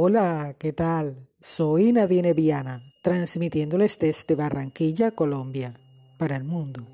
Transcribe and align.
Hola, 0.00 0.54
¿qué 0.60 0.72
tal? 0.72 1.16
Soy 1.40 1.90
Nadine 1.90 2.32
Viana, 2.32 2.80
transmitiéndoles 3.02 3.98
desde 3.98 4.36
Barranquilla, 4.36 5.10
Colombia, 5.10 5.74
para 6.18 6.36
el 6.36 6.44
mundo. 6.44 6.86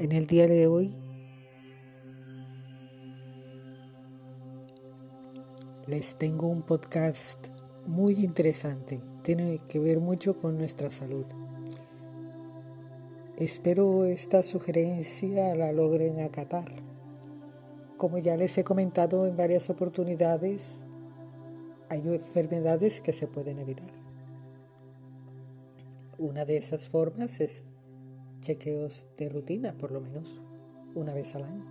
En 0.00 0.10
el 0.10 0.26
día 0.26 0.48
de 0.48 0.66
hoy 0.66 0.96
les 5.86 6.18
tengo 6.18 6.48
un 6.48 6.62
podcast 6.62 7.50
muy 7.86 8.14
interesante. 8.14 9.00
Tiene 9.22 9.60
que 9.68 9.78
ver 9.78 10.00
mucho 10.00 10.36
con 10.36 10.58
nuestra 10.58 10.90
salud. 10.90 11.26
Espero 13.36 14.06
esta 14.06 14.42
sugerencia 14.42 15.54
la 15.54 15.70
logren 15.70 16.18
acatar. 16.18 16.82
Como 17.96 18.18
ya 18.18 18.36
les 18.36 18.58
he 18.58 18.64
comentado 18.64 19.24
en 19.24 19.36
varias 19.36 19.70
oportunidades, 19.70 20.84
hay 21.88 22.00
enfermedades 22.00 23.00
que 23.00 23.12
se 23.12 23.26
pueden 23.26 23.58
evitar. 23.58 23.90
Una 26.18 26.44
de 26.44 26.56
esas 26.56 26.88
formas 26.88 27.40
es 27.40 27.64
chequeos 28.40 29.08
de 29.16 29.28
rutina, 29.28 29.74
por 29.74 29.92
lo 29.92 30.00
menos 30.00 30.40
una 30.94 31.12
vez 31.12 31.34
al 31.34 31.44
año. 31.44 31.64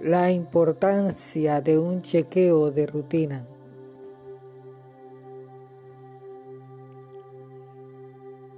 La 0.00 0.30
importancia 0.30 1.60
de 1.60 1.78
un 1.78 2.00
chequeo 2.00 2.70
de 2.70 2.86
rutina 2.86 3.46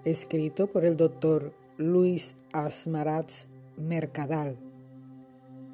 escrito 0.05 0.67
por 0.67 0.85
el 0.85 0.97
doctor 0.97 1.53
Luis 1.77 2.37
Asmaratz 2.53 3.47
Mercadal. 3.77 4.57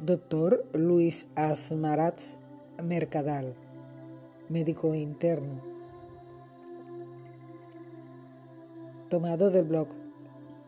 Doctor 0.01 0.65
Luis 0.73 1.27
Asmaratz 1.35 2.37
Mercadal, 2.83 3.57
médico 4.48 4.95
interno. 4.95 5.61
Tomado 9.11 9.51
del 9.51 9.65
blog 9.65 9.89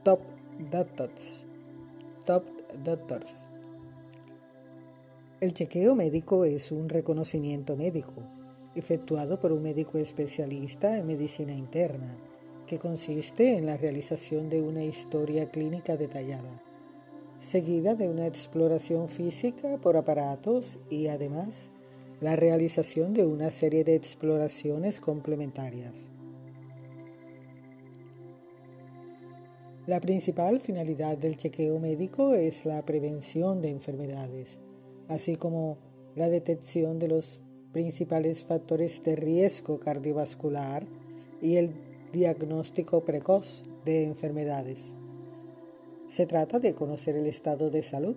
Top 0.02 0.18
Doctors. 0.72 1.46
Top 2.26 2.44
Doctors. 2.82 3.46
El 5.40 5.54
chequeo 5.54 5.94
médico 5.94 6.44
es 6.44 6.72
un 6.72 6.88
reconocimiento 6.88 7.76
médico 7.76 8.24
efectuado 8.74 9.38
por 9.38 9.52
un 9.52 9.62
médico 9.62 9.96
especialista 9.96 10.98
en 10.98 11.06
medicina 11.06 11.54
interna 11.54 12.18
que 12.66 12.80
consiste 12.80 13.56
en 13.56 13.66
la 13.66 13.76
realización 13.76 14.48
de 14.48 14.62
una 14.62 14.82
historia 14.82 15.48
clínica 15.48 15.96
detallada, 15.96 16.60
seguida 17.38 17.94
de 17.94 18.08
una 18.08 18.26
exploración 18.26 19.08
física 19.08 19.78
por 19.78 19.96
aparatos 19.96 20.80
y 20.90 21.06
además 21.06 21.70
la 22.20 22.36
realización 22.36 23.14
de 23.14 23.24
una 23.24 23.50
serie 23.50 23.82
de 23.82 23.94
exploraciones 23.94 25.00
complementarias. 25.00 26.10
La 29.86 30.00
principal 30.00 30.60
finalidad 30.60 31.16
del 31.16 31.36
chequeo 31.36 31.78
médico 31.78 32.34
es 32.34 32.66
la 32.66 32.84
prevención 32.84 33.62
de 33.62 33.70
enfermedades, 33.70 34.60
así 35.08 35.36
como 35.36 35.78
la 36.14 36.28
detección 36.28 36.98
de 36.98 37.08
los 37.08 37.40
principales 37.72 38.44
factores 38.44 39.02
de 39.02 39.16
riesgo 39.16 39.80
cardiovascular 39.80 40.86
y 41.40 41.56
el 41.56 41.72
diagnóstico 42.12 43.02
precoz 43.04 43.66
de 43.84 44.04
enfermedades. 44.04 44.94
Se 46.06 46.26
trata 46.26 46.58
de 46.58 46.74
conocer 46.74 47.16
el 47.16 47.26
estado 47.26 47.70
de 47.70 47.82
salud 47.82 48.16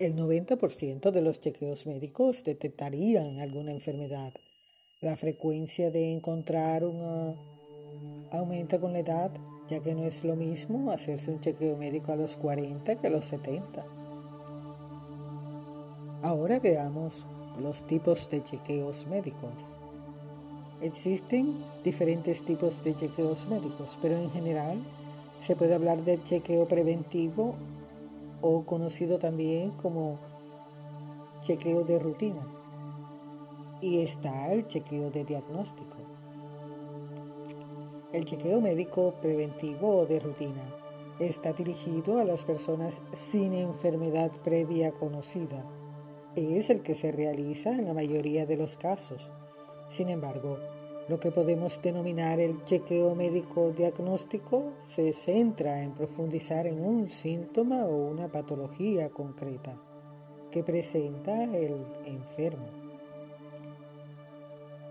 El 0.00 0.16
90% 0.16 1.10
de 1.10 1.20
los 1.20 1.42
chequeos 1.42 1.86
médicos 1.86 2.42
detectarían 2.42 3.38
alguna 3.38 3.70
enfermedad. 3.70 4.32
La 5.02 5.14
frecuencia 5.14 5.90
de 5.90 6.14
encontrar 6.14 6.84
una 6.84 7.34
aumenta 8.30 8.80
con 8.80 8.94
la 8.94 9.00
edad, 9.00 9.30
ya 9.68 9.80
que 9.80 9.94
no 9.94 10.04
es 10.04 10.24
lo 10.24 10.36
mismo 10.36 10.90
hacerse 10.90 11.30
un 11.30 11.40
chequeo 11.40 11.76
médico 11.76 12.12
a 12.12 12.16
los 12.16 12.36
40 12.36 12.98
que 12.98 13.08
a 13.08 13.10
los 13.10 13.26
70. 13.26 13.84
Ahora 16.22 16.60
veamos 16.60 17.26
los 17.60 17.86
tipos 17.86 18.30
de 18.30 18.42
chequeos 18.42 19.06
médicos. 19.06 19.76
Existen 20.80 21.62
diferentes 21.84 22.42
tipos 22.42 22.82
de 22.82 22.96
chequeos 22.96 23.46
médicos, 23.48 23.98
pero 24.00 24.16
en 24.16 24.30
general 24.30 24.82
se 25.42 25.56
puede 25.56 25.74
hablar 25.74 26.02
de 26.06 26.24
chequeo 26.24 26.66
preventivo 26.66 27.56
o 28.40 28.64
conocido 28.64 29.18
también 29.18 29.70
como 29.72 30.18
chequeo 31.40 31.84
de 31.84 31.98
rutina. 31.98 32.42
Y 33.80 34.00
está 34.00 34.52
el 34.52 34.66
chequeo 34.66 35.10
de 35.10 35.24
diagnóstico. 35.24 35.96
El 38.12 38.24
chequeo 38.24 38.60
médico 38.60 39.14
preventivo 39.22 40.04
de 40.04 40.20
rutina 40.20 40.62
está 41.20 41.52
dirigido 41.52 42.18
a 42.18 42.24
las 42.24 42.44
personas 42.44 43.02
sin 43.12 43.54
enfermedad 43.54 44.32
previa 44.42 44.92
conocida. 44.92 45.64
Es 46.34 46.70
el 46.70 46.82
que 46.82 46.94
se 46.94 47.12
realiza 47.12 47.70
en 47.70 47.86
la 47.86 47.94
mayoría 47.94 48.46
de 48.46 48.56
los 48.56 48.76
casos. 48.76 49.30
Sin 49.86 50.08
embargo, 50.08 50.58
lo 51.10 51.18
que 51.18 51.32
podemos 51.32 51.82
denominar 51.82 52.38
el 52.38 52.62
chequeo 52.62 53.16
médico 53.16 53.72
diagnóstico 53.76 54.74
se 54.78 55.12
centra 55.12 55.82
en 55.82 55.90
profundizar 55.90 56.68
en 56.68 56.84
un 56.84 57.08
síntoma 57.08 57.84
o 57.84 57.96
una 57.96 58.28
patología 58.28 59.10
concreta 59.10 59.74
que 60.52 60.62
presenta 60.62 61.42
el 61.42 61.84
enfermo. 62.04 62.68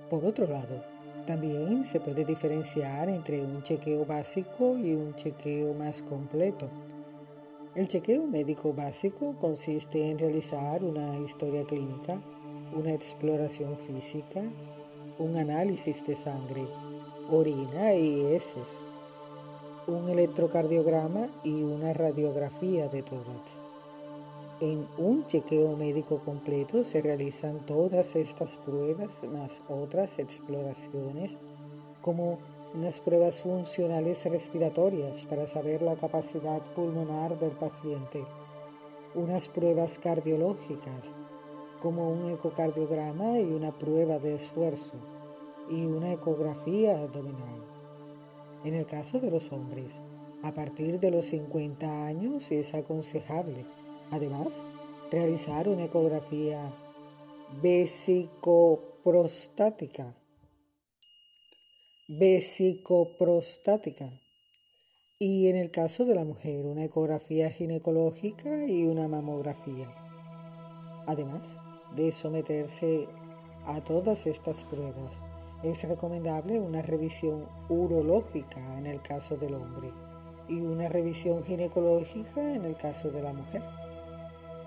Por 0.10 0.26
otro 0.26 0.46
lado, 0.46 0.84
también 1.26 1.86
se 1.86 2.02
puede 2.02 2.26
diferenciar 2.26 3.08
entre 3.08 3.42
un 3.42 3.64
chequeo 3.64 4.06
básico 4.06 4.78
y 4.78 4.92
un 4.92 5.16
chequeo 5.16 5.74
más 5.74 6.02
completo. 6.02 6.70
El 7.76 7.88
chequeo 7.88 8.28
médico 8.28 8.74
básico 8.74 9.38
consiste 9.40 10.10
en 10.12 10.20
realizar 10.20 10.84
una 10.84 11.18
historia 11.18 11.64
clínica, 11.64 12.22
una 12.76 12.92
exploración 12.92 13.78
física, 13.78 14.44
un 15.20 15.36
análisis 15.36 16.06
de 16.06 16.16
sangre, 16.16 16.66
orina 17.30 17.94
y 17.94 18.34
heces, 18.34 18.86
un 19.86 20.08
electrocardiograma 20.08 21.28
y 21.44 21.62
una 21.62 21.92
radiografía 21.94 22.88
de 22.88 23.04
tórax. 23.04 23.62
En 24.62 24.88
un 24.98 25.28
chequeo 25.28 25.76
médico 25.76 26.20
completo 26.20 26.86
se 26.86 27.02
realizan 27.02 27.66
todas 27.66 28.16
estas 28.16 28.56
pruebas 28.58 29.22
más 29.26 29.62
otras 29.68 30.20
exploraciones 30.20 31.38
como 32.02 32.40
unas 32.74 33.02
pruebas 33.02 33.42
funcionales 33.42 34.24
respiratorias 34.26 35.26
para 35.26 35.48
saber 35.48 35.82
la 35.82 35.96
capacidad 35.96 36.62
pulmonar 36.76 37.38
del 37.40 37.52
paciente, 37.52 38.24
unas 39.16 39.50
pruebas 39.50 40.00
cardiológicas 40.00 41.14
como 41.80 42.10
un 42.10 42.30
ecocardiograma 42.30 43.40
y 43.40 43.46
una 43.46 43.78
prueba 43.78 44.20
de 44.20 44.36
esfuerzo 44.36 44.98
y 45.70 45.86
una 45.86 46.12
ecografía 46.12 47.02
abdominal. 47.02 47.64
En 48.64 48.74
el 48.74 48.86
caso 48.86 49.20
de 49.20 49.32
los 49.32 49.54
hombres, 49.54 50.02
a 50.44 50.54
partir 50.54 51.00
de 51.00 51.12
los 51.12 51.26
50 51.26 52.06
años 52.06 52.52
es 52.52 52.74
aconsejable, 52.74 53.66
además, 54.12 54.64
realizar 55.12 55.70
una 55.70 55.86
ecografía 55.86 56.74
vesicoprostática. 57.62 60.16
Vesicoprostática. 62.08 64.20
Y 65.20 65.48
en 65.48 65.56
el 65.58 65.72
caso 65.72 66.06
de 66.06 66.16
la 66.16 66.26
mujer, 66.26 66.66
una 66.66 66.86
ecografía 66.86 67.52
ginecológica 67.52 68.66
y 68.66 68.86
una 68.86 69.10
mamografía. 69.10 69.90
Además, 71.06 71.60
de 71.96 72.12
someterse 72.12 73.08
a 73.66 73.82
todas 73.82 74.28
estas 74.28 74.64
pruebas. 74.64 75.24
Es 75.64 75.84
recomendable 75.88 76.60
una 76.60 76.82
revisión 76.82 77.46
urológica 77.68 78.78
en 78.78 78.86
el 78.86 79.02
caso 79.02 79.38
del 79.38 79.56
hombre 79.56 79.92
y 80.48 80.62
una 80.62 80.90
revisión 80.90 81.44
ginecológica 81.44 82.54
en 82.54 82.66
el 82.66 82.76
caso 82.76 83.12
de 83.12 83.22
la 83.22 83.34
mujer. 83.34 83.62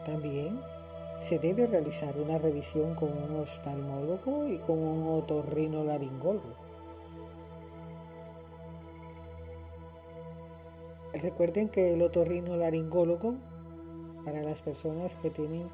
También 0.05 0.61
se 1.21 1.39
debe 1.39 1.67
realizar 1.67 2.17
una 2.19 2.39
revisión 2.39 2.95
con 2.95 3.11
un 3.11 3.41
oftalmólogo 3.41 4.49
y 4.49 4.59
con 4.59 4.79
un 4.79 5.19
otorrinolaringólogo. 5.19 6.73
Recuerden 11.15 11.69
que 11.69 11.95
el 11.95 12.03
otorrinolaringólogo, 12.03 13.35
para 14.25 14.43
las 14.43 14.63
personas 14.63 15.15
que 15.17 15.31
tienen 15.31 15.69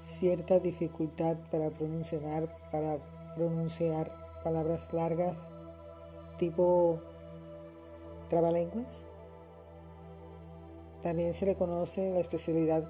cierta 0.00 0.58
dificultad 0.58 1.36
para 1.50 1.70
pronunciar, 1.70 2.48
para 2.70 2.98
pronunciar 3.34 4.12
palabras 4.42 4.92
largas 4.92 5.50
tipo 6.38 7.00
trabalenguas. 8.28 9.04
También 11.02 11.34
se 11.34 11.46
le 11.46 11.56
conoce 11.56 12.12
la 12.12 12.20
especialidad 12.20 12.88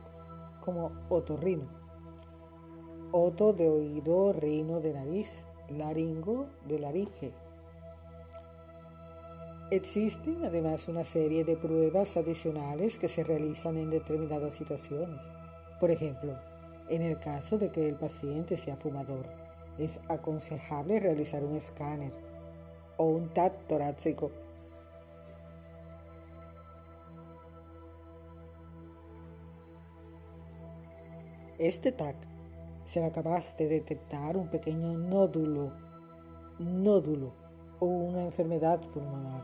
como 0.61 0.93
otorrino. 1.09 1.69
Oto 3.13 3.53
de 3.53 3.69
oído, 3.69 4.33
rino 4.33 4.81
de 4.81 4.93
nariz, 4.93 5.47
laringo 5.69 6.49
de 6.67 6.79
laringe. 6.79 7.33
Existen 9.71 10.45
además 10.45 10.89
una 10.89 11.05
serie 11.05 11.45
de 11.45 11.57
pruebas 11.57 12.17
adicionales 12.17 12.99
que 12.99 13.09
se 13.09 13.23
realizan 13.23 13.77
en 13.77 13.91
determinadas 13.91 14.55
situaciones. 14.55 15.29
Por 15.79 15.91
ejemplo, 15.91 16.35
en 16.91 17.03
el 17.03 17.19
caso 17.19 17.59
de 17.59 17.71
que 17.71 17.89
el 17.89 17.97
paciente 17.97 18.57
sea 18.57 18.77
fumador, 18.77 19.27
es 19.79 20.01
aconsejable 20.09 21.01
realizar 21.01 21.45
un 21.45 21.55
escáner 21.55 22.13
o 22.97 23.05
un 23.05 23.29
TAC 23.29 23.67
torácico. 23.67 24.31
Este 31.59 31.93
TAC 31.93 32.17
será 32.85 33.13
capaz 33.13 33.57
de 33.57 33.69
detectar 33.69 34.37
un 34.37 34.49
pequeño 34.49 34.97
nódulo, 34.97 35.73
nódulo 36.59 37.33
o 37.81 37.87
una 37.87 38.23
enfermedad 38.23 38.81
pulmonar. 38.93 39.43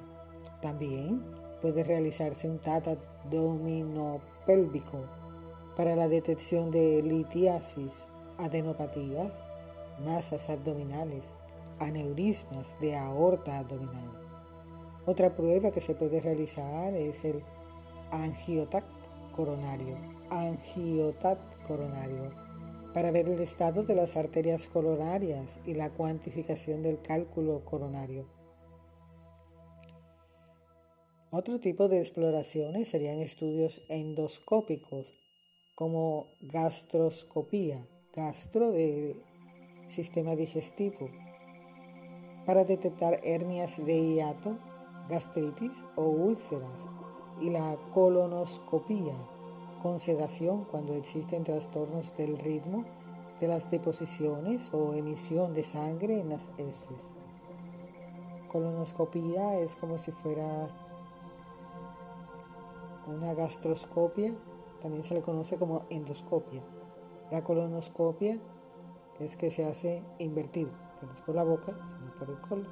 También 0.62 1.22
puede 1.60 1.84
realizarse 1.84 2.48
un 2.48 2.58
TAC 2.58 2.88
abdominopélvico 2.88 5.23
para 5.76 5.96
la 5.96 6.08
detección 6.08 6.70
de 6.70 7.02
litiasis, 7.02 8.06
adenopatías, 8.38 9.42
masas 10.04 10.50
abdominales, 10.50 11.34
aneurismas 11.78 12.78
de 12.80 12.96
aorta 12.96 13.58
abdominal. 13.58 14.10
Otra 15.06 15.34
prueba 15.36 15.70
que 15.70 15.80
se 15.80 15.94
puede 15.94 16.20
realizar 16.20 16.94
es 16.94 17.24
el 17.24 17.42
angiotac 18.10 18.84
coronario, 19.32 19.96
coronario, 21.66 22.32
para 22.92 23.10
ver 23.10 23.28
el 23.28 23.40
estado 23.40 23.82
de 23.82 23.94
las 23.94 24.16
arterias 24.16 24.68
coronarias 24.68 25.60
y 25.66 25.74
la 25.74 25.90
cuantificación 25.90 26.82
del 26.82 27.00
cálculo 27.00 27.64
coronario. 27.64 28.26
Otro 31.30 31.58
tipo 31.58 31.88
de 31.88 31.98
exploraciones 31.98 32.88
serían 32.88 33.18
estudios 33.18 33.82
endoscópicos 33.88 35.12
como 35.74 36.28
gastroscopía, 36.40 37.86
gastro 38.14 38.70
de 38.70 39.20
sistema 39.88 40.36
digestivo, 40.36 41.08
para 42.46 42.64
detectar 42.64 43.20
hernias 43.24 43.84
de 43.84 44.14
hiato, 44.14 44.58
gastritis 45.08 45.84
o 45.96 46.04
úlceras, 46.04 46.88
y 47.40 47.50
la 47.50 47.76
colonoscopía, 47.90 49.16
con 49.82 49.98
sedación 49.98 50.64
cuando 50.64 50.94
existen 50.94 51.44
trastornos 51.44 52.16
del 52.16 52.38
ritmo 52.38 52.84
de 53.40 53.48
las 53.48 53.70
deposiciones 53.70 54.72
o 54.72 54.94
emisión 54.94 55.52
de 55.54 55.64
sangre 55.64 56.20
en 56.20 56.28
las 56.28 56.50
heces. 56.56 57.10
Colonoscopía 58.48 59.58
es 59.58 59.74
como 59.74 59.98
si 59.98 60.12
fuera 60.12 60.68
una 63.08 63.34
gastroscopia 63.34 64.32
también 64.84 65.02
se 65.02 65.14
le 65.14 65.22
conoce 65.22 65.56
como 65.56 65.86
endoscopia. 65.88 66.62
La 67.30 67.42
colonoscopia 67.42 68.38
es 69.18 69.38
que 69.38 69.50
se 69.50 69.64
hace 69.64 70.02
invertido, 70.18 70.68
no 71.00 71.10
es 71.10 71.22
por 71.22 71.34
la 71.34 71.42
boca, 71.42 71.72
sino 71.86 72.12
por 72.18 72.28
el 72.28 72.38
colon. 72.42 72.68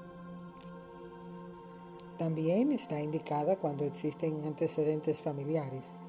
También 2.18 2.70
está 2.70 3.00
indicada 3.00 3.56
cuando 3.56 3.86
existen 3.86 4.44
antecedentes 4.44 5.22
familiares 5.22 6.00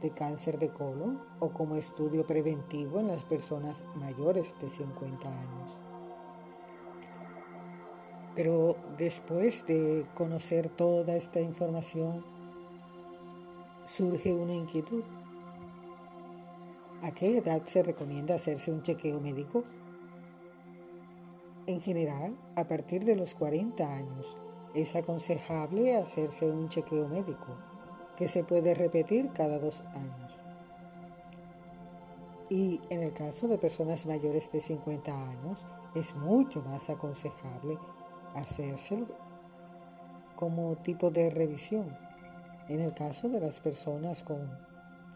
de 0.00 0.10
cáncer 0.10 0.58
de 0.58 0.72
colon 0.72 1.22
o 1.38 1.50
como 1.50 1.76
estudio 1.76 2.26
preventivo 2.26 2.98
en 2.98 3.06
las 3.06 3.22
personas 3.22 3.84
mayores 3.94 4.56
de 4.60 4.68
50 4.68 5.28
años. 5.28 5.70
Pero 8.34 8.74
después 8.98 9.64
de 9.68 10.08
conocer 10.16 10.70
toda 10.70 11.14
esta 11.14 11.40
información, 11.40 12.24
surge 13.84 14.32
una 14.32 14.54
inquietud. 14.54 15.04
¿A 17.02 17.12
qué 17.12 17.38
edad 17.38 17.62
se 17.64 17.82
recomienda 17.82 18.34
hacerse 18.34 18.70
un 18.70 18.82
chequeo 18.82 19.22
médico? 19.22 19.64
En 21.66 21.80
general, 21.80 22.36
a 22.56 22.68
partir 22.68 23.06
de 23.06 23.16
los 23.16 23.34
40 23.34 23.90
años 23.90 24.36
es 24.74 24.94
aconsejable 24.94 25.96
hacerse 25.96 26.50
un 26.50 26.68
chequeo 26.68 27.08
médico, 27.08 27.56
que 28.18 28.28
se 28.28 28.44
puede 28.44 28.74
repetir 28.74 29.32
cada 29.32 29.58
dos 29.58 29.80
años. 29.94 30.42
Y 32.50 32.82
en 32.90 33.02
el 33.02 33.14
caso 33.14 33.48
de 33.48 33.56
personas 33.56 34.04
mayores 34.04 34.52
de 34.52 34.60
50 34.60 35.10
años, 35.10 35.66
es 35.94 36.14
mucho 36.16 36.60
más 36.60 36.90
aconsejable 36.90 37.78
hacérselo 38.34 39.06
como 40.36 40.76
tipo 40.76 41.10
de 41.10 41.30
revisión. 41.30 41.96
En 42.68 42.80
el 42.80 42.92
caso 42.92 43.30
de 43.30 43.40
las 43.40 43.58
personas 43.60 44.22
con 44.22 44.69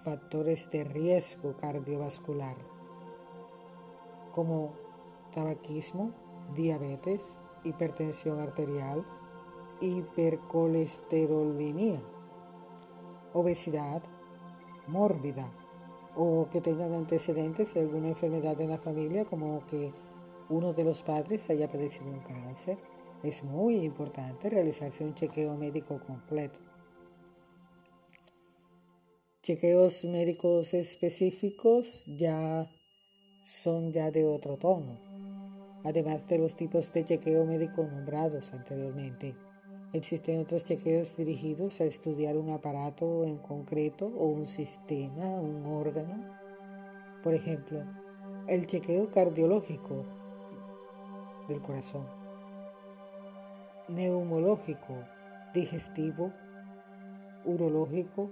factores 0.04 0.70
de 0.70 0.84
riesgo 0.84 1.56
cardiovascular 1.56 2.54
como 4.32 4.74
tabaquismo, 5.32 6.12
diabetes, 6.54 7.40
hipertensión 7.64 8.38
arterial, 8.38 9.04
hipercolesterolemia, 9.80 12.00
obesidad 13.32 14.02
mórbida 14.86 15.50
o 16.14 16.48
que 16.50 16.60
tengan 16.60 16.92
antecedentes 16.92 17.74
de 17.74 17.80
alguna 17.80 18.08
enfermedad 18.08 18.60
en 18.60 18.70
la 18.70 18.78
familia 18.78 19.24
como 19.24 19.66
que 19.66 19.92
uno 20.48 20.72
de 20.72 20.84
los 20.84 21.02
padres 21.02 21.50
haya 21.50 21.70
padecido 21.70 22.10
un 22.10 22.20
cáncer. 22.20 22.78
Es 23.22 23.42
muy 23.42 23.76
importante 23.76 24.50
realizarse 24.50 25.02
un 25.02 25.14
chequeo 25.14 25.56
médico 25.56 26.00
completo. 26.06 26.63
Chequeos 29.44 30.04
médicos 30.06 30.72
específicos 30.72 32.04
ya 32.06 32.66
son 33.44 33.92
ya 33.92 34.10
de 34.10 34.24
otro 34.24 34.56
tono, 34.56 34.98
además 35.84 36.26
de 36.28 36.38
los 36.38 36.56
tipos 36.56 36.90
de 36.94 37.04
chequeo 37.04 37.44
médico 37.44 37.84
nombrados 37.84 38.54
anteriormente. 38.54 39.36
Existen 39.92 40.40
otros 40.40 40.64
chequeos 40.64 41.18
dirigidos 41.18 41.82
a 41.82 41.84
estudiar 41.84 42.38
un 42.38 42.48
aparato 42.48 43.26
en 43.26 43.36
concreto 43.36 44.06
o 44.06 44.28
un 44.28 44.48
sistema, 44.48 45.26
un 45.26 45.66
órgano. 45.66 46.24
Por 47.22 47.34
ejemplo, 47.34 47.84
el 48.48 48.66
chequeo 48.66 49.10
cardiológico 49.10 50.06
del 51.50 51.60
corazón, 51.60 52.06
neumológico, 53.88 55.04
digestivo, 55.52 56.32
urológico, 57.44 58.30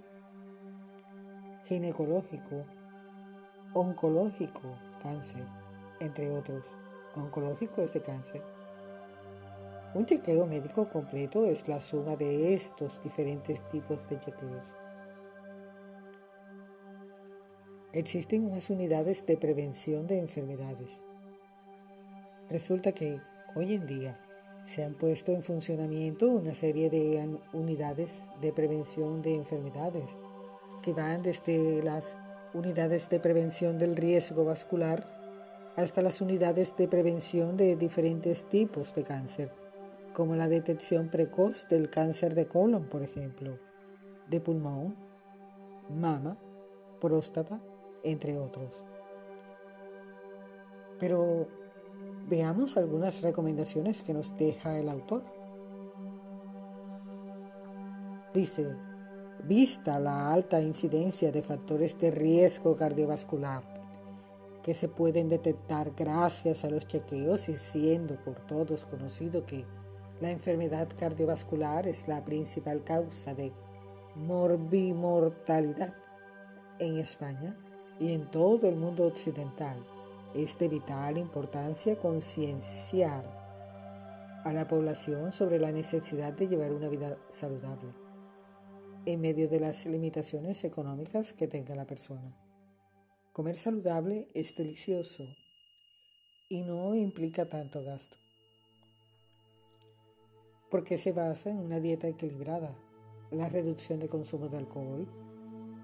ginecológico, 1.73 2.67
oncológico, 3.73 4.77
cáncer, 5.03 5.47
entre 6.01 6.31
otros. 6.31 6.63
Oncológico 7.15 7.81
es 7.81 7.99
cáncer. 8.05 8.43
Un 9.95 10.05
chequeo 10.05 10.47
médico 10.47 10.91
completo 10.91 11.47
es 11.47 11.69
la 11.69 11.81
suma 11.81 12.17
de 12.17 12.53
estos 12.53 13.03
diferentes 13.03 13.67
tipos 13.69 14.07
de 14.09 14.21
chequeos. 14.21 14.67
Existen 17.95 18.45
unas 18.45 18.69
unidades 18.69 19.25
de 19.25 19.39
prevención 19.39 20.07
de 20.07 20.19
enfermedades. 20.19 20.93
Resulta 22.51 22.93
que 22.93 23.19
hoy 23.55 23.75
en 23.75 23.87
día 23.87 24.21
se 24.67 24.85
han 24.85 24.95
puesto 24.95 25.33
en 25.33 25.43
funcionamiento 25.43 26.29
una 26.29 26.53
serie 26.53 26.91
de 26.91 27.39
unidades 27.55 28.31
de 28.43 28.53
prevención 28.53 29.23
de 29.23 29.35
enfermedades 29.37 30.17
que 30.83 30.93
van 30.93 31.23
desde 31.23 31.83
las 31.83 32.17
unidades 32.53 33.09
de 33.09 33.21
prevención 33.21 33.79
del 33.79 33.97
riesgo 33.97 34.45
vascular 34.45 35.07
hasta 35.77 36.03
las 36.03 36.21
unidades 36.21 36.77
de 36.77 36.89
prevención 36.89 37.57
de 37.57 37.77
diferentes 37.77 38.47
tipos 38.47 38.95
de 38.95 39.05
cáncer, 39.05 39.51
como 40.13 40.37
la 40.37 40.49
detección 40.49 41.09
precoz 41.09 41.67
del 41.69 41.89
cáncer 41.89 42.35
de 42.35 42.47
colon, 42.47 42.89
por 42.89 43.03
ejemplo, 43.03 43.59
de 44.29 44.41
pulmón, 44.41 44.97
mama, 45.89 46.37
próstata, 47.01 47.61
entre 48.05 48.39
otros. 48.39 48.71
Pero 50.99 51.49
veamos 52.29 52.77
algunas 52.77 53.23
recomendaciones 53.23 54.03
que 54.03 54.13
nos 54.13 54.37
deja 54.37 54.79
el 54.79 54.89
autor. 54.89 55.23
Dice, 58.35 58.77
vista 59.45 59.99
la 59.99 60.33
alta 60.33 60.61
incidencia 60.61 61.33
de 61.33 61.43
factores 61.43 61.99
de 61.99 62.11
riesgo 62.11 62.77
cardiovascular 62.77 63.63
que 64.63 64.75
se 64.75 64.89
pueden 64.89 65.29
detectar 65.29 65.93
gracias 65.97 66.65
a 66.65 66.71
los 66.71 66.87
chequeos 66.87 67.49
y 67.49 67.57
siendo 67.57 68.17
por 68.23 68.47
todos 68.47 68.85
conocido 68.85 69.45
que 69.45 69.65
la 70.21 70.31
enfermedad 70.31 70.89
cardiovascular 70.97 71.89
es 71.89 72.07
la 72.07 72.25
principal 72.25 72.85
causa 72.85 73.35
de 73.35 73.53
morbimortalidad 74.15 75.95
en 76.79 76.99
España 76.99 77.59
y 77.99 78.13
en 78.13 78.31
todo 78.31 78.69
el 78.69 78.77
mundo 78.77 79.05
occidental. 79.07 79.85
Es 80.35 80.57
de 80.59 80.69
vital 80.69 81.19
importancia 81.19 81.99
concienciar 81.99 83.25
a 84.45 84.53
la 84.53 84.69
población 84.69 85.33
sobre 85.33 85.59
la 85.59 85.73
necesidad 85.73 86.33
de 86.33 86.47
llevar 86.47 86.73
una 86.73 86.89
vida 86.89 87.17
saludable 87.29 88.02
en 89.05 89.21
medio 89.21 89.49
de 89.49 89.59
las 89.59 89.87
limitaciones 89.87 90.63
económicas 90.65 91.33
que 91.33 91.49
tenga 91.49 91.75
la 91.75 91.87
persona. 91.87 92.37
Comer 93.33 93.57
saludable 93.57 94.29
es 94.35 94.55
delicioso 94.57 95.27
y 96.49 96.63
no 96.63 96.95
implica 96.95 97.49
tanto 97.49 97.83
gasto, 97.83 98.17
porque 100.71 100.99
se 100.99 101.13
basa 101.13 101.51
en 101.51 101.59
una 101.59 101.81
dieta 101.81 102.07
equilibrada, 102.07 102.77
la 103.31 103.49
reducción 103.49 103.99
de 104.01 104.09
consumo 104.09 104.49
de 104.49 104.59
alcohol, 104.59 105.09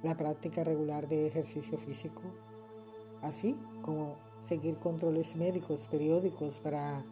la 0.02 0.16
práctica 0.16 0.62
regular 0.62 1.08
de 1.08 1.26
ejercicio 1.26 1.78
físico, 1.78 2.22
así 3.22 3.56
como 3.82 4.18
seguir 4.46 4.78
controles 4.78 5.34
médicos 5.34 5.88
periódicos 5.88 6.60
para 6.60 7.04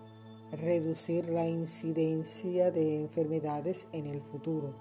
reducir 0.52 1.28
la 1.30 1.48
incidencia 1.48 2.70
de 2.70 3.00
enfermedades 3.00 3.88
en 3.92 4.06
el 4.06 4.20
futuro, 4.20 4.75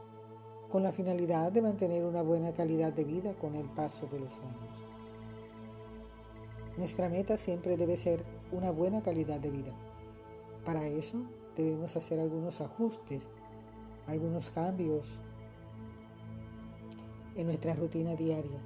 con 0.70 0.84
la 0.84 0.92
finalidad 0.92 1.52
de 1.52 1.62
mantener 1.62 2.04
una 2.04 2.22
buena 2.22 2.54
calidad 2.54 2.94
de 2.94 3.04
vida 3.04 3.34
con 3.34 3.56
el 3.56 3.66
paso 3.66 4.08
de 4.08 4.20
los 4.20 4.40
años. 4.40 4.86
Nuestra 6.78 7.10
meta 7.10 7.38
siempre 7.38 7.78
debe 7.78 7.98
ser 7.98 8.24
una 8.52 8.72
buena 8.72 9.02
calidad 9.02 9.40
de 9.40 9.52
vida. 9.52 9.74
Para 10.66 10.88
eso 10.88 11.24
debemos 11.56 11.96
hacer 11.96 12.20
algunos 12.20 12.60
ajustes, 12.60 13.30
algunos 14.08 14.50
cambios 14.50 15.20
en 17.36 17.48
nuestra 17.48 17.74
rutina 17.74 18.16
diaria 18.16 18.60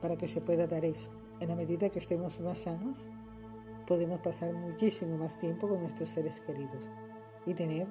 para 0.00 0.16
que 0.16 0.26
se 0.26 0.40
pueda 0.40 0.66
dar 0.66 0.84
eso. 0.84 1.10
En 1.40 1.48
la 1.48 1.56
medida 1.56 1.90
que 1.90 1.98
estemos 1.98 2.40
más 2.40 2.58
sanos, 2.58 3.06
podemos 3.86 4.20
pasar 4.20 4.52
muchísimo 4.52 5.16
más 5.16 5.38
tiempo 5.38 5.68
con 5.68 5.80
nuestros 5.80 6.08
seres 6.08 6.40
queridos 6.40 6.84
y 7.46 7.54
tener 7.54 7.86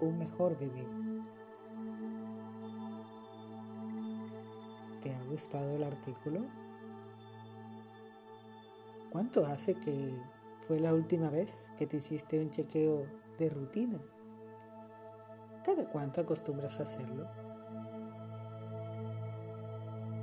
un 0.00 0.18
mejor 0.18 0.56
vivir. 0.58 0.86
¿Te 5.02 5.14
ha 5.14 5.22
gustado 5.24 5.76
el 5.76 5.84
artículo? 5.84 6.40
¿Cuánto 9.10 9.46
hace 9.46 9.74
que 9.74 10.14
fue 10.66 10.80
la 10.80 10.92
última 10.92 11.30
vez 11.30 11.70
que 11.78 11.86
te 11.86 11.96
hiciste 11.96 12.40
un 12.40 12.50
chequeo 12.50 13.06
de 13.38 13.48
rutina? 13.48 13.98
¿Cada 15.64 15.88
cuánto 15.88 16.20
acostumbras 16.20 16.78
a 16.80 16.82
hacerlo? 16.82 17.26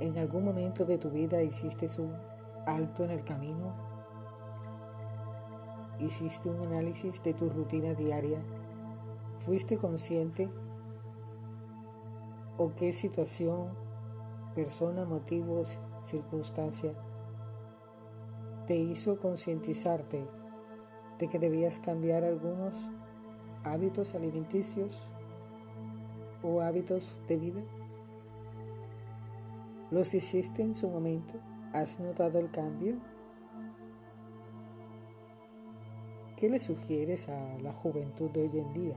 ¿En 0.00 0.16
algún 0.18 0.44
momento 0.44 0.84
de 0.84 0.98
tu 0.98 1.10
vida 1.10 1.42
hiciste 1.42 1.88
un 2.00 2.14
alto 2.66 3.04
en 3.04 3.10
el 3.10 3.24
camino? 3.24 3.74
¿Hiciste 5.98 6.48
un 6.48 6.60
análisis 6.60 7.22
de 7.22 7.32
tu 7.32 7.48
rutina 7.48 7.94
diaria? 7.94 8.40
¿Fuiste 9.44 9.76
consciente? 9.78 10.50
¿O 12.56 12.74
qué 12.74 12.92
situación, 12.92 13.68
persona, 14.54 15.04
motivo, 15.04 15.62
circunstancia 16.02 16.92
te 18.66 18.76
hizo 18.76 19.20
concientizarte 19.20 20.26
de 21.18 21.28
que 21.28 21.38
debías 21.38 21.78
cambiar 21.78 22.24
algunos 22.24 22.72
hábitos 23.62 24.14
alimenticios 24.14 25.04
o 26.42 26.62
hábitos 26.62 27.20
de 27.28 27.36
vida? 27.36 27.62
¿Los 29.92 30.14
hiciste 30.14 30.62
en 30.62 30.74
su 30.74 30.88
momento? 30.88 31.34
¿Has 31.72 32.00
notado 32.00 32.40
el 32.40 32.50
cambio? 32.50 32.96
¿Qué 36.36 36.48
le 36.48 36.58
sugieres 36.58 37.28
a 37.28 37.58
la 37.58 37.72
juventud 37.72 38.30
de 38.30 38.42
hoy 38.42 38.58
en 38.58 38.72
día 38.72 38.96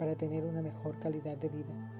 para 0.00 0.16
tener 0.16 0.44
una 0.46 0.62
mejor 0.62 0.98
calidad 0.98 1.36
de 1.36 1.48
vida? 1.50 1.92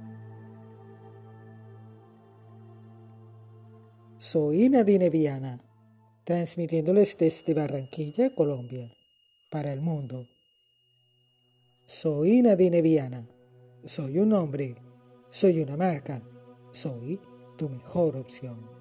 Soy 4.16 4.70
Nadine 4.70 5.10
Viana, 5.10 5.62
transmitiéndoles 6.24 7.18
desde 7.18 7.52
Barranquilla, 7.52 8.34
Colombia, 8.34 8.90
para 9.50 9.70
el 9.74 9.82
mundo. 9.82 10.26
Soy 11.84 12.40
Nadine 12.40 12.80
Viana. 12.80 13.28
Soy 13.84 14.18
un 14.18 14.32
hombre, 14.32 14.76
soy 15.28 15.60
una 15.60 15.76
marca, 15.76 16.22
soy 16.70 17.20
tu 17.58 17.68
mejor 17.68 18.16
opción. 18.16 18.79